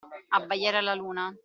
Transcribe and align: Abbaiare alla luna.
Abbaiare 0.29 0.77
alla 0.77 0.95
luna. 0.95 1.31